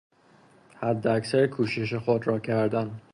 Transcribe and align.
حداکثر 0.77 1.47
کوشش 1.47 1.93
خود 1.93 2.27
را 2.27 2.39
کردن 2.39 3.01